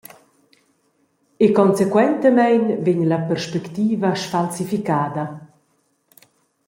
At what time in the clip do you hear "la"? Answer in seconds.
3.11-3.19